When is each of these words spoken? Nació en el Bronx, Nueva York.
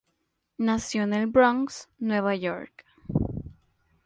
Nació 0.57 1.03
en 1.03 1.13
el 1.13 1.27
Bronx, 1.27 1.87
Nueva 1.99 2.33
York. 2.35 2.87